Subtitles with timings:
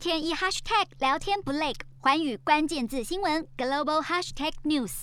[0.00, 5.02] 天一 hashtag 聊天不累，寰宇关键字新闻 global hashtag news。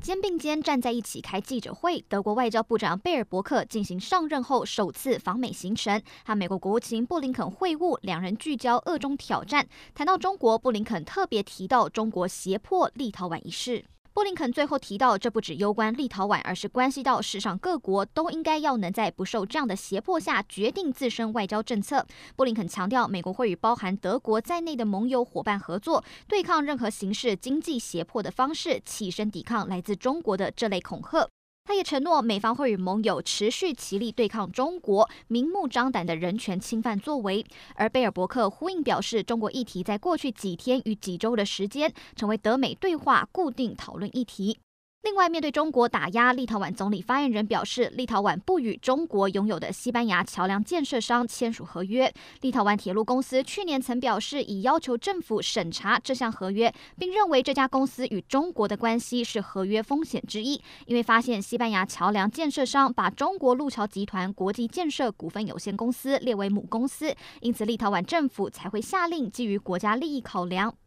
[0.00, 9.68] 肩并肩站在一起开记者会，德国外交部长贝尔伯克进行上任后首次访美行程，和美国国务卿布林肯会晤，两人聚焦俄中挑战。
[9.92, 13.84] 谈到中国，布林肯特别提到中国胁迫立陶宛一事。
[14.18, 22.04] 布林肯最后提到，这不只攸关立陶宛，而是关系到世上各国都应该要能在不受这样的胁迫下决定自身外交政策。
[22.34, 31.30] 布林肯强调，美国会与包含德国在内的盟友伙伴合作，对抗任何形式经济胁迫的方式，起身抵抗来自中国的这类恐吓。
[31.68, 37.44] 他也承诺，美方会与盟友持续齐力对抗中国明目张胆的人权侵犯作为。
[37.74, 44.58] 而贝尔伯克呼应表示，中国议题在过去几天与几周的时间，成为德美对话固定讨论议题。
[45.04, 52.12] 另外，面对中国打压，立陶宛总理发言人表示，立陶宛不与中国拥有的西班牙桥梁建设商签署合约。
[52.40, 70.74] 立陶宛铁路公司去年曾表示，已要求政府审查这项合约，并认为这家公司与中国的关系是合约风险之一，因为发现西班牙桥梁建设商把中国路桥集团国际建设股份有限公司列为母公司，因此立陶宛政府才会下令基于国家利益考量，